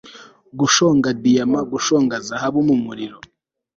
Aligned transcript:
gushonga 0.59 1.07
diyama, 1.23 1.59
gushonga 1.71 2.15
zahabu 2.27 2.59
mumuriro 2.67 3.17